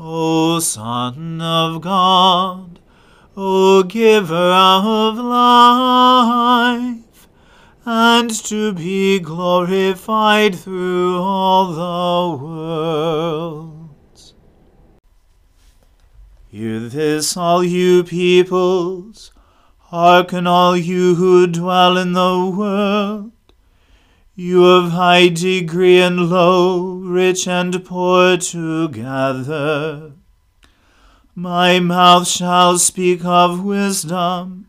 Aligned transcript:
O 0.00 0.60
Son 0.60 1.40
of 1.40 1.80
God, 1.80 2.78
O 3.36 3.82
Giver 3.82 4.34
of 4.34 5.18
life, 5.18 7.26
and 7.84 8.30
to 8.44 8.72
be 8.74 9.18
glorified 9.18 10.54
through 10.54 11.20
all 11.20 11.72
the 11.72 12.44
worlds. 12.44 14.34
Hear 16.46 16.78
this, 16.78 17.36
all 17.36 17.64
you 17.64 18.04
peoples, 18.04 19.32
hearken 19.78 20.46
all 20.46 20.76
you 20.76 21.16
who 21.16 21.48
dwell 21.48 21.96
in 21.96 22.12
the 22.12 22.54
world 22.56 23.32
you 24.40 24.64
of 24.64 24.92
high 24.92 25.26
degree 25.28 26.00
and 26.00 26.30
low, 26.30 26.92
rich 26.92 27.48
and 27.48 27.84
poor 27.84 28.36
together. 28.36 30.12
My 31.34 31.80
mouth 31.80 32.28
shall 32.28 32.78
speak 32.78 33.24
of 33.24 33.64
wisdom, 33.64 34.68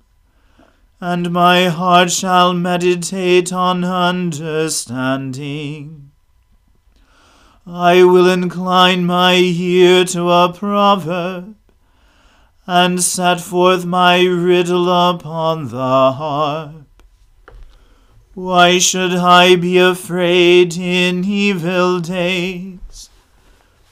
and 1.00 1.30
my 1.30 1.66
heart 1.66 2.10
shall 2.10 2.52
meditate 2.52 3.54
on 3.54 3.84
understanding. 3.84 6.10
I 7.68 8.04
will 8.04 8.28
incline 8.28 9.06
my 9.06 9.36
ear 9.36 10.04
to 10.06 10.32
a 10.32 10.52
proverb, 10.52 11.56
and 12.66 13.04
set 13.04 13.40
forth 13.40 13.86
my 13.86 14.24
riddle 14.24 14.90
upon 14.90 15.68
the 15.68 16.14
harp. 16.14 16.89
Why 18.40 18.80
should 18.80 19.16
I 19.16 19.58
be 19.58 19.78
afraid 19.78 20.78
in 20.78 21.26
evil 21.26 22.00
days, 22.00 23.10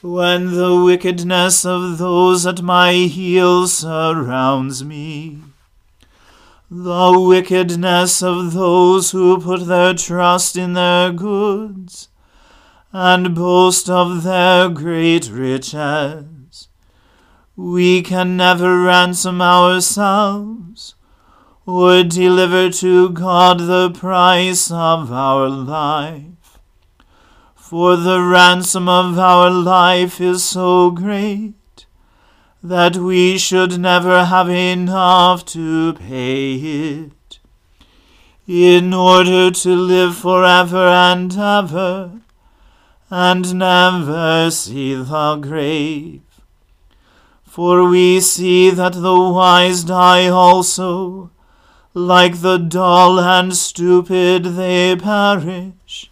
when 0.00 0.52
the 0.56 0.74
wickedness 0.82 1.66
of 1.66 1.98
those 1.98 2.46
at 2.46 2.62
my 2.62 2.92
heels 2.94 3.74
surrounds 3.74 4.82
me? 4.82 5.40
The 6.70 7.20
wickedness 7.20 8.22
of 8.22 8.54
those 8.54 9.10
who 9.10 9.38
put 9.38 9.66
their 9.66 9.92
trust 9.92 10.56
in 10.56 10.72
their 10.72 11.12
goods, 11.12 12.08
and 12.90 13.34
boast 13.34 13.90
of 13.90 14.22
their 14.22 14.70
great 14.70 15.28
riches. 15.30 16.68
We 17.54 18.00
can 18.00 18.38
never 18.38 18.82
ransom 18.82 19.42
ourselves 19.42 20.94
or 21.68 22.02
deliver 22.02 22.70
to 22.70 23.10
God 23.10 23.60
the 23.60 23.90
price 23.90 24.70
of 24.70 25.12
our 25.12 25.50
life. 25.50 26.58
For 27.54 27.94
the 27.94 28.22
ransom 28.22 28.88
of 28.88 29.18
our 29.18 29.50
life 29.50 30.18
is 30.18 30.42
so 30.42 30.90
great 30.90 31.84
that 32.62 32.96
we 32.96 33.36
should 33.36 33.78
never 33.78 34.24
have 34.24 34.48
enough 34.48 35.44
to 35.56 35.92
pay 35.92 36.54
it. 36.54 37.38
In 38.46 38.94
order 38.94 39.50
to 39.50 39.76
live 39.76 40.16
forever 40.16 40.86
and 40.88 41.36
ever, 41.36 42.22
and 43.10 43.54
never 43.54 44.50
see 44.50 44.94
the 44.94 45.36
grave. 45.36 46.22
For 47.44 47.86
we 47.86 48.20
see 48.20 48.70
that 48.70 48.94
the 48.94 49.20
wise 49.20 49.84
die 49.84 50.28
also, 50.28 51.30
like 51.98 52.40
the 52.40 52.58
dull 52.58 53.18
and 53.18 53.56
stupid 53.56 54.44
they 54.44 54.94
perish, 54.96 56.10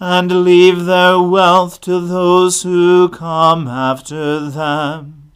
and 0.00 0.44
leave 0.44 0.84
their 0.84 1.20
wealth 1.20 1.80
to 1.82 2.00
those 2.00 2.62
who 2.62 3.08
come 3.08 3.68
after 3.68 4.50
them. 4.50 5.30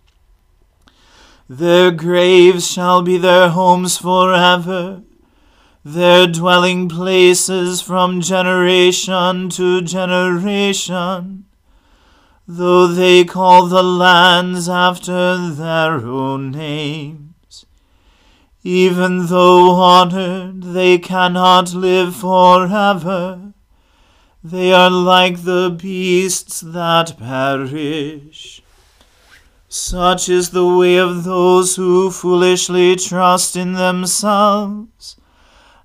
Their 1.49 1.91
graves 1.91 2.71
shall 2.71 3.03
be 3.03 3.17
their 3.17 3.51
homes 3.51 3.97
forever, 3.97 5.03
their 5.85 6.27
dwelling 6.27 6.89
places 6.89 7.81
from 7.81 8.21
generation 8.21 9.49
to 9.51 9.81
generation 9.81 11.45
though 12.51 12.87
they 12.87 13.25
call 13.25 13.67
the 13.67 13.83
lands 13.83 14.71
after 14.71 15.51
their 15.51 15.97
own 15.97 16.51
names. 16.51 17.28
Even 18.65 19.27
though 19.27 19.71
honored, 19.71 20.63
they 20.63 20.99
cannot 20.99 21.75
live 21.75 22.17
forever. 22.17 23.53
They 24.43 24.73
are 24.73 24.91
like 24.91 25.45
the 25.45 25.71
beasts 25.71 26.61
that 26.61 27.19
perish. 27.19 28.63
Such 29.69 30.29
is 30.29 30.51
the 30.51 30.67
way 30.67 30.97
of 30.97 31.25
those 31.25 31.77
who 31.77 32.11
foolishly 32.11 32.97
trust 32.97 33.55
in 33.55 33.75
themselves, 33.75 35.17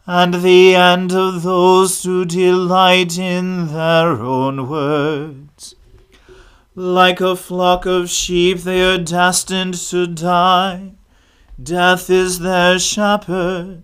and 0.07 0.35
the 0.35 0.75
end 0.75 1.11
of 1.11 1.43
those 1.43 2.03
who 2.03 2.25
delight 2.25 3.17
in 3.17 3.67
their 3.73 4.11
own 4.11 4.69
words. 4.69 5.75
Like 6.75 7.21
a 7.21 7.35
flock 7.35 7.85
of 7.85 8.09
sheep, 8.09 8.59
they 8.59 8.81
are 8.81 8.97
destined 8.97 9.75
to 9.89 10.07
die. 10.07 10.93
Death 11.61 12.09
is 12.09 12.39
their 12.39 12.79
shepherd. 12.79 13.83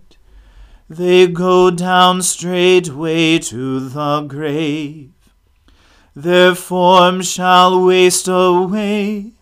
They 0.88 1.26
go 1.26 1.70
down 1.70 2.22
straightway 2.22 3.38
to 3.38 3.88
the 3.88 4.22
grave. 4.22 5.12
Their 6.14 6.54
form 6.54 7.22
shall 7.22 7.84
waste 7.84 8.28
away, 8.28 9.32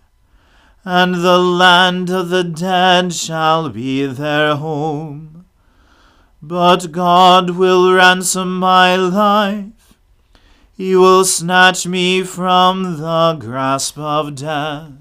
and 0.84 1.14
the 1.16 1.38
land 1.38 2.10
of 2.10 2.28
the 2.28 2.44
dead 2.44 3.14
shall 3.14 3.70
be 3.70 4.06
their 4.06 4.56
home. 4.56 5.46
But 6.42 6.92
God 6.92 7.50
will 7.50 7.92
ransom 7.92 8.58
my 8.58 8.94
life 8.96 9.78
he 10.78 10.94
will 10.94 11.24
snatch 11.24 11.88
me 11.88 12.22
from 12.22 12.98
the 12.98 13.36
grasp 13.40 13.98
of 13.98 14.36
death. 14.36 14.92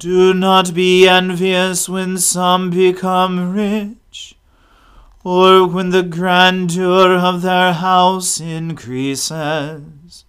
Do 0.00 0.32
not 0.32 0.72
be 0.72 1.06
envious 1.06 1.86
when 1.86 2.16
some 2.16 2.70
become 2.70 3.52
rich, 3.52 4.34
or 5.22 5.66
when 5.66 5.90
the 5.90 6.02
grandeur 6.02 7.18
of 7.18 7.42
their 7.42 7.74
house 7.74 8.40
increases. 8.40 10.24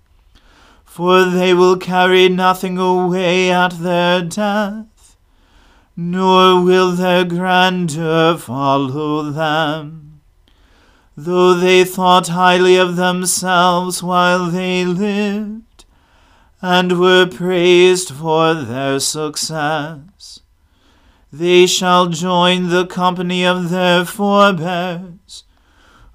For 0.83 1.23
they 1.23 1.53
will 1.53 1.77
carry 1.77 2.27
nothing 2.27 2.77
away 2.77 3.49
at 3.49 3.79
their 3.79 4.21
death, 4.21 5.15
nor 5.95 6.61
will 6.61 6.91
their 6.91 7.23
grandeur 7.23 8.37
follow 8.37 9.31
them 9.31 10.01
though 11.15 11.53
they 11.53 11.83
thought 11.83 12.29
highly 12.29 12.77
of 12.77 12.95
themselves 12.95 14.01
while 14.01 14.49
they 14.49 14.83
lived, 14.83 15.61
and 16.61 16.99
were 16.99 17.25
praised 17.25 18.11
for 18.11 18.53
their 18.53 18.99
success. 18.99 20.41
They 21.33 21.65
shall 21.65 22.07
join 22.09 22.69
the 22.69 22.85
company 22.85 23.45
of 23.45 23.69
their 23.69 24.05
forebears, 24.05 25.43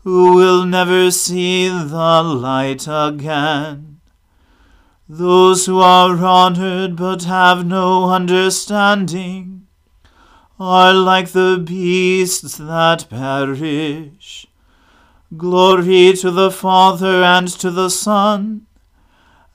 who 0.04 0.36
will 0.36 0.64
never 0.64 1.10
see 1.10 1.68
the 1.68 2.22
light 2.22 2.86
again. 2.88 4.00
Those 5.08 5.66
who 5.66 5.80
are 5.80 6.16
honored 6.16 6.96
but 6.96 7.24
have 7.24 7.66
no 7.66 8.10
understanding 8.10 9.66
are 10.60 10.94
like 10.94 11.30
the 11.30 11.62
beasts 11.64 12.56
that 12.56 13.06
perish. 13.08 14.46
Glory 15.36 16.12
to 16.14 16.30
the 16.30 16.50
Father 16.50 17.22
and 17.22 17.48
to 17.48 17.70
the 17.70 17.88
Son 17.88 18.65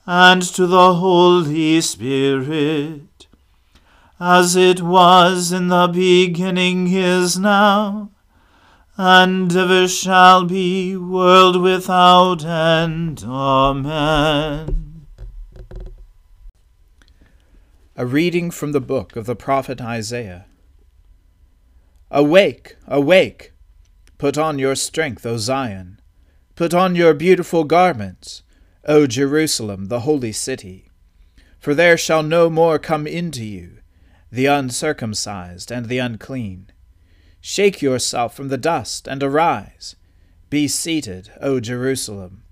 and 0.06 0.42
to 0.42 0.66
the 0.66 0.94
Holy 0.94 1.80
Spirit, 1.80 3.26
as 4.18 4.56
it 4.56 4.82
was 4.82 5.52
in 5.52 5.68
the 5.68 5.86
beginning 5.86 6.92
is 6.92 7.38
now, 7.38 8.10
and 8.96 9.54
ever 9.54 9.86
shall 9.86 10.44
be, 10.44 10.96
world 10.96 11.60
without 11.60 12.44
end. 12.44 13.24
Amen. 13.24 15.06
A 17.94 18.06
reading 18.06 18.50
from 18.50 18.72
the 18.72 18.80
book 18.80 19.16
of 19.16 19.26
the 19.26 19.36
prophet 19.36 19.80
Isaiah. 19.80 20.46
Awake, 22.10 22.76
awake! 22.86 23.52
Put 24.18 24.36
on 24.36 24.58
your 24.58 24.74
strength, 24.74 25.24
O 25.24 25.36
Zion. 25.36 26.00
Put 26.54 26.74
on 26.74 26.94
your 26.94 27.14
beautiful 27.14 27.64
garments, 27.64 28.42
O 28.84 29.06
Jerusalem, 29.06 29.86
the 29.86 30.00
holy 30.00 30.32
city. 30.32 30.90
For 31.58 31.74
there 31.74 31.96
shall 31.96 32.22
no 32.22 32.50
more 32.50 32.78
come 32.78 33.06
into 33.06 33.44
you 33.44 33.78
the 34.32 34.46
uncircumcised 34.46 35.70
and 35.70 35.86
the 35.86 35.98
unclean. 35.98 36.70
Shake 37.40 37.82
yourself 37.82 38.34
from 38.34 38.48
the 38.48 38.56
dust 38.56 39.06
and 39.06 39.22
arise. 39.22 39.94
Be 40.48 40.66
seated, 40.66 41.30
O 41.40 41.60
Jerusalem. 41.60 42.42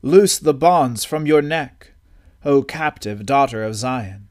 Loose 0.00 0.38
the 0.38 0.54
bonds 0.54 1.04
from 1.04 1.26
your 1.26 1.42
neck, 1.42 1.92
O 2.44 2.62
captive 2.62 3.26
daughter 3.26 3.64
of 3.64 3.74
Zion. 3.74 4.28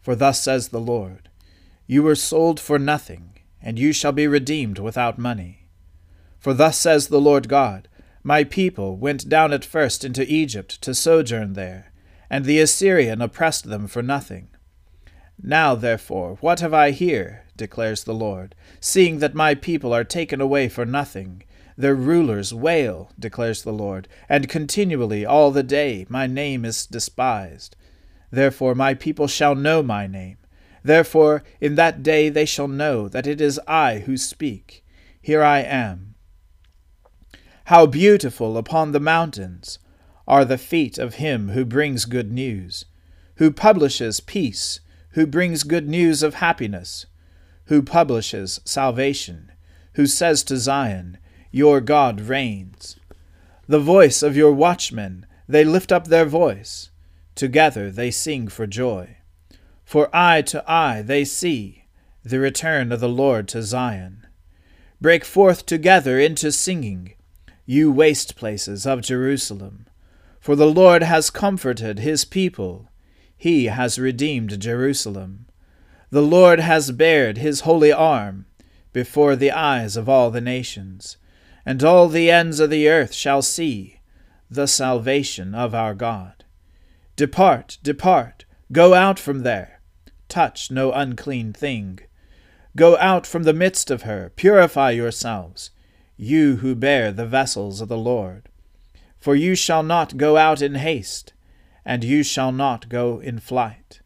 For 0.00 0.14
thus 0.14 0.40
says 0.40 0.68
the 0.68 0.80
Lord 0.80 1.28
You 1.86 2.02
were 2.02 2.14
sold 2.14 2.58
for 2.58 2.78
nothing 2.78 3.34
and 3.60 3.78
you 3.78 3.92
shall 3.92 4.12
be 4.12 4.26
redeemed 4.26 4.78
without 4.78 5.18
money. 5.18 5.66
For 6.38 6.54
thus 6.54 6.78
says 6.78 7.08
the 7.08 7.20
Lord 7.20 7.48
God 7.48 7.88
My 8.22 8.44
people 8.44 8.96
went 8.96 9.28
down 9.28 9.52
at 9.52 9.64
first 9.64 10.04
into 10.04 10.30
Egypt 10.30 10.80
to 10.82 10.94
sojourn 10.94 11.54
there, 11.54 11.92
and 12.28 12.44
the 12.44 12.60
Assyrian 12.60 13.22
oppressed 13.22 13.64
them 13.64 13.86
for 13.86 14.02
nothing. 14.02 14.48
Now, 15.42 15.74
therefore, 15.74 16.36
what 16.40 16.60
have 16.60 16.74
I 16.74 16.90
here? 16.90 17.44
declares 17.56 18.04
the 18.04 18.14
Lord, 18.14 18.54
seeing 18.80 19.18
that 19.18 19.34
my 19.34 19.54
people 19.54 19.94
are 19.94 20.04
taken 20.04 20.40
away 20.40 20.68
for 20.68 20.84
nothing. 20.84 21.42
Their 21.76 21.94
rulers 21.94 22.52
wail, 22.52 23.12
declares 23.18 23.62
the 23.62 23.72
Lord, 23.72 24.08
and 24.28 24.48
continually 24.48 25.24
all 25.24 25.50
the 25.50 25.62
day 25.62 26.06
my 26.08 26.26
name 26.26 26.64
is 26.64 26.86
despised. 26.86 27.76
Therefore 28.30 28.74
my 28.74 28.94
people 28.94 29.28
shall 29.28 29.54
know 29.54 29.82
my 29.82 30.06
name 30.06 30.38
Therefore 30.82 31.42
in 31.60 31.74
that 31.74 32.02
day 32.02 32.28
they 32.28 32.44
shall 32.44 32.68
know 32.68 33.08
that 33.08 33.26
it 33.26 33.40
is 33.40 33.60
I 33.66 34.00
who 34.00 34.16
speak. 34.16 34.84
Here 35.20 35.42
I 35.42 35.60
am. 35.60 36.07
How 37.68 37.84
beautiful 37.84 38.56
upon 38.56 38.92
the 38.92 38.98
mountains 38.98 39.78
are 40.26 40.46
the 40.46 40.56
feet 40.56 40.96
of 40.96 41.16
him 41.16 41.50
who 41.50 41.66
brings 41.66 42.06
good 42.06 42.32
news, 42.32 42.86
who 43.36 43.50
publishes 43.50 44.20
peace, 44.20 44.80
who 45.10 45.26
brings 45.26 45.64
good 45.64 45.86
news 45.86 46.22
of 46.22 46.36
happiness, 46.36 47.04
who 47.66 47.82
publishes 47.82 48.58
salvation, 48.64 49.52
who 49.96 50.06
says 50.06 50.42
to 50.44 50.56
Zion, 50.56 51.18
Your 51.50 51.82
God 51.82 52.22
reigns. 52.22 52.98
The 53.66 53.80
voice 53.80 54.22
of 54.22 54.34
your 54.34 54.54
watchmen, 54.54 55.26
they 55.46 55.62
lift 55.62 55.92
up 55.92 56.06
their 56.06 56.24
voice. 56.24 56.88
Together 57.34 57.90
they 57.90 58.10
sing 58.10 58.48
for 58.48 58.66
joy. 58.66 59.18
For 59.84 60.08
eye 60.16 60.40
to 60.40 60.64
eye 60.66 61.02
they 61.02 61.26
see 61.26 61.84
the 62.24 62.38
return 62.38 62.92
of 62.92 63.00
the 63.00 63.10
Lord 63.10 63.46
to 63.48 63.62
Zion. 63.62 64.26
Break 65.02 65.22
forth 65.22 65.66
together 65.66 66.18
into 66.18 66.50
singing, 66.50 67.12
you 67.68 67.92
waste 67.92 68.34
places 68.34 68.86
of 68.86 69.02
Jerusalem. 69.02 69.84
For 70.40 70.56
the 70.56 70.70
Lord 70.70 71.02
has 71.02 71.28
comforted 71.28 71.98
his 71.98 72.24
people, 72.24 72.88
he 73.36 73.66
has 73.66 73.98
redeemed 73.98 74.58
Jerusalem. 74.58 75.46
The 76.10 76.22
Lord 76.22 76.60
has 76.60 76.90
bared 76.90 77.36
his 77.36 77.60
holy 77.60 77.92
arm 77.92 78.46
before 78.94 79.36
the 79.36 79.52
eyes 79.52 79.96
of 79.96 80.08
all 80.08 80.30
the 80.30 80.40
nations, 80.40 81.18
and 81.66 81.84
all 81.84 82.08
the 82.08 82.30
ends 82.30 82.58
of 82.58 82.70
the 82.70 82.88
earth 82.88 83.12
shall 83.12 83.42
see 83.42 84.00
the 84.50 84.66
salvation 84.66 85.54
of 85.54 85.74
our 85.74 85.94
God. 85.94 86.44
Depart, 87.16 87.76
depart, 87.82 88.46
go 88.72 88.94
out 88.94 89.18
from 89.18 89.42
there 89.42 89.78
touch 90.28 90.70
no 90.70 90.92
unclean 90.92 91.52
thing. 91.52 91.98
Go 92.76 92.96
out 92.98 93.26
from 93.26 93.42
the 93.42 93.52
midst 93.52 93.90
of 93.90 94.02
her, 94.02 94.30
purify 94.36 94.90
yourselves, 94.90 95.70
you 96.18 96.56
who 96.56 96.74
bear 96.74 97.12
the 97.12 97.26
vessels 97.26 97.80
of 97.80 97.88
the 97.88 97.96
Lord. 97.96 98.48
For 99.18 99.34
you 99.34 99.54
shall 99.54 99.82
not 99.82 100.16
go 100.16 100.36
out 100.36 100.60
in 100.60 100.74
haste, 100.74 101.32
and 101.84 102.04
you 102.04 102.22
shall 102.22 102.52
not 102.52 102.88
go 102.88 103.20
in 103.20 103.38
flight. 103.38 104.00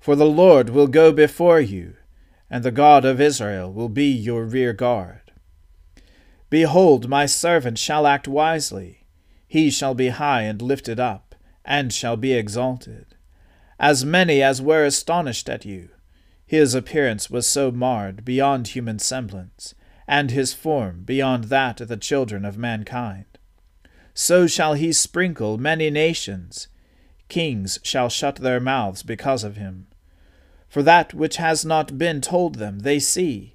For 0.00 0.16
the 0.16 0.26
Lord 0.26 0.70
will 0.70 0.86
go 0.86 1.12
before 1.12 1.60
you, 1.60 1.94
and 2.50 2.64
the 2.64 2.70
God 2.70 3.04
of 3.04 3.20
Israel 3.20 3.70
will 3.70 3.90
be 3.90 4.10
your 4.10 4.44
rear 4.44 4.72
guard. 4.72 5.30
Behold, 6.50 7.08
my 7.08 7.26
servant 7.26 7.78
shall 7.78 8.06
act 8.06 8.26
wisely. 8.26 9.04
He 9.46 9.70
shall 9.70 9.94
be 9.94 10.08
high 10.08 10.42
and 10.42 10.62
lifted 10.62 10.98
up, 10.98 11.34
and 11.64 11.92
shall 11.92 12.16
be 12.16 12.32
exalted. 12.32 13.14
As 13.78 14.04
many 14.04 14.42
as 14.42 14.62
were 14.62 14.84
astonished 14.84 15.48
at 15.48 15.66
you, 15.66 15.90
his 16.46 16.74
appearance 16.74 17.28
was 17.28 17.46
so 17.46 17.70
marred 17.70 18.24
beyond 18.24 18.68
human 18.68 18.98
semblance, 18.98 19.74
and 20.08 20.30
his 20.30 20.54
form 20.54 21.02
beyond 21.04 21.44
that 21.44 21.82
of 21.82 21.88
the 21.88 21.96
children 21.98 22.46
of 22.46 22.56
mankind. 22.56 23.26
So 24.14 24.46
shall 24.46 24.72
he 24.72 24.92
sprinkle 24.92 25.58
many 25.58 25.90
nations. 25.90 26.66
Kings 27.28 27.78
shall 27.82 28.08
shut 28.08 28.36
their 28.36 28.58
mouths 28.58 29.02
because 29.02 29.44
of 29.44 29.56
him. 29.56 29.86
For 30.68 30.82
that 30.82 31.12
which 31.12 31.36
has 31.36 31.64
not 31.64 31.98
been 31.98 32.22
told 32.22 32.54
them 32.54 32.80
they 32.80 32.98
see, 32.98 33.54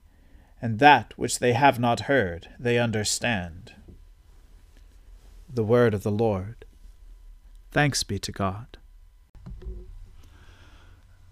and 0.62 0.77
that 0.79 1.17
which 1.17 1.39
they 1.39 1.53
have 1.53 1.79
not 1.79 2.01
heard 2.01 2.50
they 2.60 2.77
understand. 2.77 3.74
The 5.51 5.63
Word 5.63 5.93
of 5.93 6.03
the 6.03 6.12
Lord. 6.12 6.65
Thanks 7.72 8.03
be 8.03 8.19
to 8.19 8.31
God. 8.31 8.77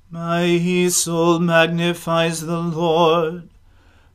My 0.09 0.87
soul 0.89 1.39
magnifies 1.39 2.41
the 2.41 2.59
Lord. 2.59 3.50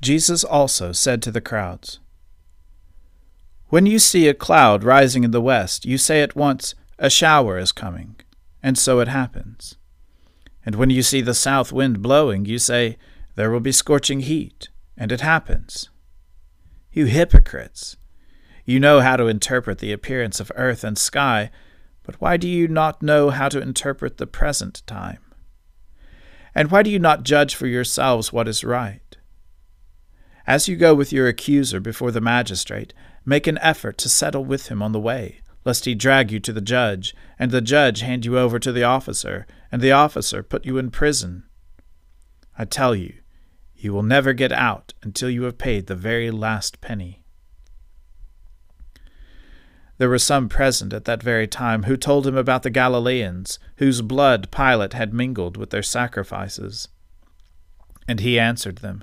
Jesus 0.00 0.44
also 0.44 0.92
said 0.92 1.22
to 1.22 1.30
the 1.30 1.40
crowds, 1.40 2.00
When 3.68 3.86
you 3.86 3.98
see 3.98 4.28
a 4.28 4.34
cloud 4.34 4.84
rising 4.84 5.24
in 5.24 5.30
the 5.30 5.40
west, 5.40 5.84
you 5.84 5.98
say 5.98 6.22
at 6.22 6.36
once, 6.36 6.74
A 6.98 7.10
shower 7.10 7.58
is 7.58 7.72
coming, 7.72 8.16
and 8.62 8.78
so 8.78 9.00
it 9.00 9.08
happens. 9.08 9.76
And 10.64 10.74
when 10.74 10.90
you 10.90 11.02
see 11.02 11.20
the 11.20 11.34
south 11.34 11.72
wind 11.72 12.02
blowing, 12.02 12.44
you 12.44 12.58
say, 12.58 12.98
There 13.34 13.50
will 13.50 13.60
be 13.60 13.72
scorching 13.72 14.20
heat, 14.20 14.68
and 14.96 15.12
it 15.12 15.20
happens. 15.20 15.90
You 16.92 17.06
hypocrites! 17.06 17.96
You 18.64 18.80
know 18.80 19.00
how 19.00 19.16
to 19.16 19.28
interpret 19.28 19.78
the 19.78 19.92
appearance 19.92 20.40
of 20.40 20.50
earth 20.56 20.82
and 20.82 20.98
sky 20.98 21.50
but 22.06 22.20
why 22.20 22.36
do 22.36 22.48
you 22.48 22.68
not 22.68 23.02
know 23.02 23.30
how 23.30 23.48
to 23.48 23.60
interpret 23.60 24.16
the 24.16 24.28
present 24.28 24.86
time? 24.86 25.18
And 26.54 26.70
why 26.70 26.84
do 26.84 26.90
you 26.90 27.00
not 27.00 27.24
judge 27.24 27.56
for 27.56 27.66
yourselves 27.66 28.32
what 28.32 28.46
is 28.46 28.62
right? 28.62 29.05
As 30.46 30.68
you 30.68 30.76
go 30.76 30.94
with 30.94 31.12
your 31.12 31.26
accuser 31.26 31.80
before 31.80 32.12
the 32.12 32.20
magistrate, 32.20 32.94
make 33.24 33.48
an 33.48 33.58
effort 33.58 33.98
to 33.98 34.08
settle 34.08 34.44
with 34.44 34.68
him 34.68 34.80
on 34.80 34.92
the 34.92 35.00
way, 35.00 35.40
lest 35.64 35.86
he 35.86 35.94
drag 35.96 36.30
you 36.30 36.38
to 36.40 36.52
the 36.52 36.60
judge, 36.60 37.14
and 37.38 37.50
the 37.50 37.60
judge 37.60 38.00
hand 38.00 38.24
you 38.24 38.38
over 38.38 38.60
to 38.60 38.70
the 38.70 38.84
officer, 38.84 39.46
and 39.72 39.82
the 39.82 39.90
officer 39.90 40.44
put 40.44 40.64
you 40.64 40.78
in 40.78 40.92
prison. 40.92 41.44
I 42.56 42.64
tell 42.64 42.94
you, 42.94 43.14
you 43.74 43.92
will 43.92 44.04
never 44.04 44.32
get 44.32 44.52
out 44.52 44.94
until 45.02 45.28
you 45.28 45.42
have 45.42 45.58
paid 45.58 45.86
the 45.88 45.96
very 45.96 46.30
last 46.30 46.80
penny. 46.80 47.24
There 49.98 50.08
were 50.08 50.18
some 50.18 50.48
present 50.48 50.92
at 50.92 51.06
that 51.06 51.22
very 51.22 51.48
time 51.48 51.84
who 51.84 51.96
told 51.96 52.26
him 52.26 52.36
about 52.36 52.62
the 52.62 52.70
Galileans, 52.70 53.58
whose 53.78 54.00
blood 54.02 54.50
Pilate 54.50 54.92
had 54.92 55.12
mingled 55.12 55.56
with 55.56 55.70
their 55.70 55.82
sacrifices. 55.82 56.88
And 58.06 58.20
he 58.20 58.38
answered 58.38 58.78
them, 58.78 59.02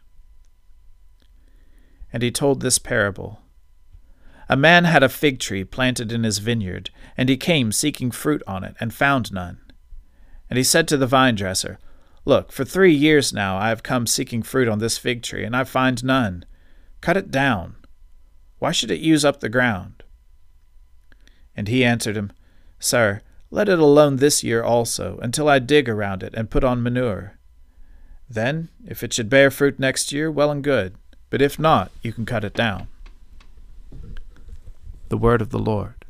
And 2.13 2.23
he 2.23 2.31
told 2.31 2.61
this 2.61 2.79
parable 2.79 3.39
A 4.49 4.57
man 4.57 4.85
had 4.85 5.03
a 5.03 5.09
fig 5.09 5.39
tree 5.39 5.63
planted 5.63 6.11
in 6.11 6.23
his 6.23 6.39
vineyard, 6.39 6.89
and 7.15 7.29
he 7.29 7.37
came 7.37 7.71
seeking 7.71 8.11
fruit 8.11 8.43
on 8.45 8.63
it, 8.63 8.75
and 8.79 8.93
found 8.93 9.31
none. 9.31 9.59
And 10.49 10.57
he 10.57 10.63
said 10.63 10.87
to 10.89 10.97
the 10.97 11.07
vine 11.07 11.35
dresser, 11.35 11.79
Look, 12.25 12.51
for 12.51 12.63
three 12.63 12.93
years 12.93 13.33
now 13.33 13.57
I 13.57 13.69
have 13.69 13.83
come 13.83 14.05
seeking 14.05 14.43
fruit 14.43 14.67
on 14.67 14.79
this 14.79 14.97
fig 14.97 15.23
tree, 15.23 15.43
and 15.43 15.55
I 15.55 15.63
find 15.63 16.03
none. 16.03 16.45
Cut 16.99 17.17
it 17.17 17.31
down. 17.31 17.75
Why 18.59 18.71
should 18.71 18.91
it 18.91 18.99
use 18.99 19.25
up 19.25 19.39
the 19.39 19.49
ground? 19.49 20.03
And 21.55 21.67
he 21.67 21.83
answered 21.83 22.15
him, 22.15 22.31
Sir, 22.79 23.21
let 23.49 23.67
it 23.67 23.79
alone 23.79 24.17
this 24.17 24.43
year 24.43 24.63
also, 24.63 25.19
until 25.21 25.49
I 25.49 25.59
dig 25.59 25.89
around 25.89 26.23
it 26.23 26.33
and 26.35 26.49
put 26.49 26.63
on 26.63 26.83
manure. 26.83 27.39
Then, 28.29 28.69
if 28.85 29.03
it 29.03 29.13
should 29.13 29.29
bear 29.29 29.51
fruit 29.51 29.79
next 29.79 30.11
year, 30.11 30.31
well 30.31 30.51
and 30.51 30.63
good, 30.63 30.95
but 31.31 31.41
if 31.41 31.57
not, 31.57 31.91
you 32.03 32.13
can 32.13 32.25
cut 32.25 32.43
it 32.43 32.53
down. 32.53 32.87
The 35.09 35.17
Word 35.17 35.41
of 35.41 35.49
the 35.49 35.59
Lord. 35.59 36.05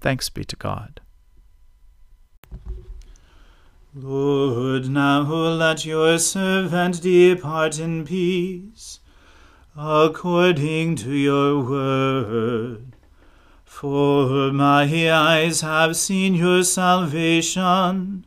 Thanks 0.00 0.28
be 0.28 0.44
to 0.44 0.56
God. 0.56 1.00
Lord, 3.94 4.88
now 4.88 5.22
let 5.22 5.84
your 5.84 6.18
servant 6.18 7.00
depart 7.00 7.78
in 7.78 8.04
peace, 8.04 8.98
according 9.76 10.96
to 10.96 11.12
your 11.12 11.62
word. 11.62 12.96
For 13.64 14.50
my 14.50 15.10
eyes 15.12 15.60
have 15.60 15.96
seen 15.96 16.34
your 16.34 16.64
salvation, 16.64 18.26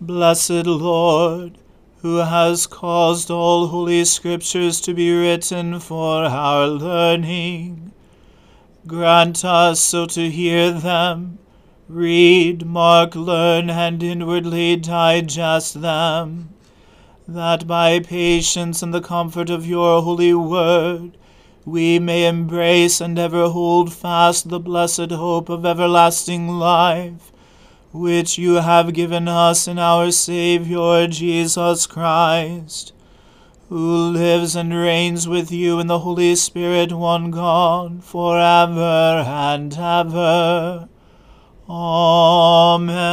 Blessed 0.00 0.66
Lord, 0.66 1.56
who 2.02 2.16
has 2.16 2.66
caused 2.66 3.30
all 3.30 3.68
holy 3.68 4.04
scriptures 4.04 4.78
to 4.82 4.92
be 4.92 5.10
written 5.10 5.80
for 5.80 6.24
our 6.24 6.66
learning, 6.66 7.92
Grant 8.86 9.42
us 9.42 9.80
so 9.80 10.04
to 10.04 10.30
hear 10.30 10.70
them, 10.70 11.38
read, 11.88 12.66
mark, 12.66 13.14
learn, 13.14 13.70
and 13.70 14.02
inwardly 14.02 14.76
digest 14.76 15.80
them, 15.80 16.50
that 17.26 17.66
by 17.66 17.98
patience 17.98 18.82
and 18.82 18.92
the 18.92 19.00
comfort 19.00 19.48
of 19.48 19.66
your 19.66 20.02
holy 20.02 20.34
word 20.34 21.16
we 21.64 21.98
may 21.98 22.28
embrace 22.28 23.00
and 23.00 23.18
ever 23.18 23.48
hold 23.48 23.94
fast 23.94 24.50
the 24.50 24.60
blessed 24.60 25.10
hope 25.10 25.48
of 25.48 25.64
everlasting 25.64 26.48
life, 26.48 27.32
which 27.92 28.38
you 28.38 28.54
have 28.54 28.92
given 28.92 29.28
us 29.28 29.66
in 29.68 29.78
our 29.78 30.10
Saviour 30.10 31.06
Jesus 31.06 31.86
Christ 31.86 32.92
who 33.68 34.10
lives 34.10 34.54
and 34.54 34.72
reigns 34.72 35.26
with 35.26 35.50
you 35.50 35.80
in 35.80 35.88
the 35.88 35.98
Holy 36.00 36.36
Spirit, 36.36 36.92
one 36.92 37.32
God, 37.32 38.04
for 38.04 38.38
ever 38.38 39.24
and 39.26 39.74
ever. 39.76 40.88
Amen. 41.68 43.08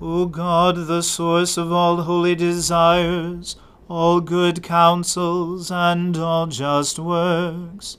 O 0.00 0.26
God, 0.26 0.88
the 0.88 1.00
source 1.00 1.56
of 1.56 1.70
all 1.70 2.02
holy 2.02 2.34
desires, 2.34 3.54
all 3.88 4.20
good 4.20 4.64
counsels, 4.64 5.70
and 5.70 6.16
all 6.16 6.48
just 6.48 6.98
works, 6.98 7.98